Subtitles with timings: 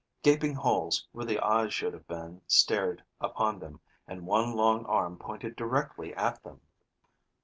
[0.23, 5.15] Gaping holes, where the eyes should have been, stared upon them, and one long arm
[5.15, 6.59] pointed directly at them.